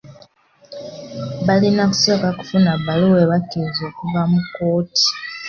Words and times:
Balina 1.47 1.83
kusooka 1.91 2.27
kufuna 2.37 2.71
bbaluwa 2.79 3.17
ebakkiriza 3.25 3.83
okuva 3.89 4.21
mu 4.31 4.39
kkooti. 4.45 5.07